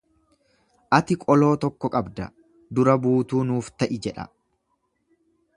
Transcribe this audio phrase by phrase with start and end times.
[0.97, 2.27] Ati qoloo tokko qabda,
[2.79, 4.31] dura-buutuu nuuf ta'i jedha.